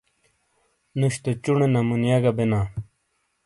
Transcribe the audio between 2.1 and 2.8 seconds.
گہ بینا۔